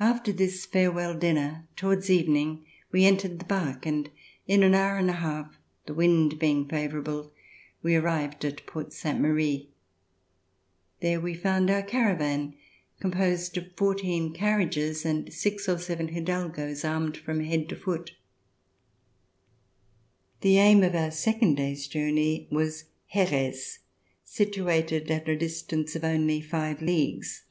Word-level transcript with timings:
After 0.00 0.32
this 0.32 0.66
farewell 0.66 1.14
dinner, 1.16 1.68
towards 1.76 2.10
evening, 2.10 2.64
we 2.90 3.04
entered 3.04 3.38
the 3.38 3.44
bark, 3.44 3.86
and 3.86 4.10
in 4.48 4.64
an 4.64 4.74
hour 4.74 4.96
and 4.96 5.08
a 5.08 5.12
half, 5.22 5.56
the 5.84 5.94
wind 5.94 6.40
being 6.40 6.66
favor 6.66 6.98
able, 6.98 7.32
we 7.80 7.94
arrived 7.94 8.44
at 8.44 8.66
Port 8.66 8.92
Sainte 8.92 9.20
Marie. 9.20 9.70
There 10.98 11.20
we 11.20 11.32
found 11.34 11.70
our 11.70 11.82
caravan, 11.84 12.56
composed 12.98 13.56
of 13.56 13.68
fourteen 13.76 14.32
carriages 14.32 15.04
and 15.04 15.32
six 15.32 15.68
or 15.68 15.78
seven 15.78 16.08
hidalgos^ 16.08 16.84
armed 16.84 17.16
from 17.16 17.38
head 17.38 17.68
to 17.68 17.76
foot. 17.76 18.16
RECOLLECTIONS 20.40 20.40
OF 20.40 20.40
THE 20.40 20.56
REVOLUTION 20.56 20.56
The 20.56 20.58
aim 20.58 20.82
of 20.90 20.96
our 20.96 21.10
second 21.12 21.54
day's 21.54 21.86
journey 21.86 22.48
was 22.50 22.86
Xeres, 23.14 23.78
situated 24.24 25.08
at 25.12 25.28
a 25.28 25.36
distance 25.38 25.94
of 25.94 26.02
only 26.02 26.40
five 26.40 26.82
leagues. 26.82 27.44